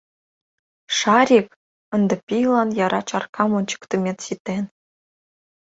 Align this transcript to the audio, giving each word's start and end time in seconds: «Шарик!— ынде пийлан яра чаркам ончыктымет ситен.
«Шарик!— 0.97 1.47
ынде 1.95 2.15
пийлан 2.25 2.69
яра 2.85 3.01
чаркам 3.09 3.49
ончыктымет 3.59 4.17
ситен. 4.25 4.63